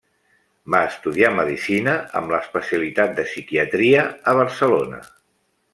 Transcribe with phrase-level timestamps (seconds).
[0.75, 5.05] Va estudiar medicina, amb l'especialitat de psiquiatria, a Barcelona.